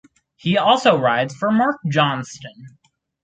He 0.35 0.57
also 0.57 0.97
rides 0.97 1.35
for 1.35 1.51
Mark 1.51 1.79
Johnston. 1.87 2.79